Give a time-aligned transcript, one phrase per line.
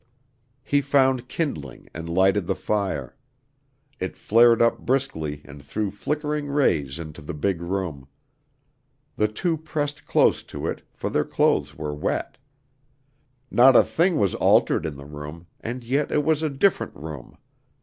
[0.63, 3.15] He found kindling and lighted the fire.
[3.99, 8.07] It flared up briskly and threw flickering rays into the big room.
[9.15, 12.39] The two pressed close to it, for their clothes were wet.
[13.51, 17.37] Not a thing was altered in the room and yet it was a different room.